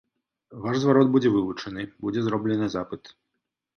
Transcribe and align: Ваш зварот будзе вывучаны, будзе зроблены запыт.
Ваш 0.63 0.77
зварот 0.83 1.11
будзе 1.15 1.29
вывучаны, 1.35 1.81
будзе 2.07 2.21
зроблены 2.29 2.65
запыт. 2.77 3.03